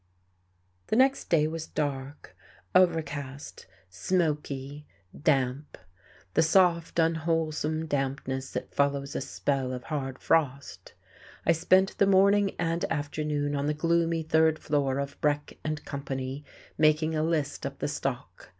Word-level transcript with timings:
The 0.87 0.95
next 0.95 1.25
day 1.29 1.47
was 1.47 1.67
dark, 1.67 2.35
overcast, 2.73 3.67
smoky, 3.91 4.87
damp 5.15 5.77
the 6.33 6.41
soft, 6.41 6.97
unwholesome 6.97 7.85
dampness 7.85 8.49
that 8.53 8.73
follows 8.73 9.15
a 9.15 9.21
spell 9.21 9.71
of 9.71 9.83
hard 9.83 10.17
frost. 10.17 10.95
I 11.45 11.51
spent 11.51 11.99
the 11.99 12.07
morning 12.07 12.55
and 12.57 12.83
afternoon 12.91 13.55
on 13.55 13.67
the 13.67 13.75
gloomy 13.75 14.23
third 14.23 14.57
floor 14.57 14.97
of 14.97 15.21
Breck 15.21 15.59
and 15.63 15.85
Company, 15.85 16.45
making 16.79 17.13
a 17.13 17.21
list 17.21 17.63
of 17.63 17.77
the 17.77 17.87
stock. 17.87 18.49